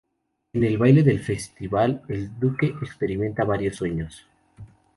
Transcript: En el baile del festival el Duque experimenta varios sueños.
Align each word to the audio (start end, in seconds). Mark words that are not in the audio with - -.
En 0.53 0.63
el 0.63 0.79
baile 0.79 1.03
del 1.03 1.19
festival 1.19 2.01
el 2.07 2.39
Duque 2.39 2.73
experimenta 2.81 3.43
varios 3.43 3.75
sueños. 3.75 4.25